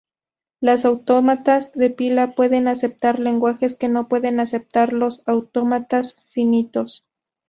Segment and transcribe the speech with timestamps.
[0.61, 7.05] Los autómatas de pila pueden aceptar lenguajes que no pueden aceptar los autómatas finitos.